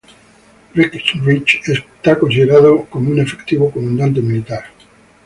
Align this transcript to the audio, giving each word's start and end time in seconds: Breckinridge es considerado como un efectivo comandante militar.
Breckinridge 0.73 1.61
es 1.67 1.83
considerado 2.17 2.85
como 2.85 3.11
un 3.11 3.19
efectivo 3.19 3.69
comandante 3.69 4.19
militar. 4.19 4.63